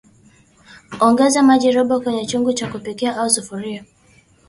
[1.05, 3.85] Ongeza maji robo kwenye chungu cha kupikia au sufuria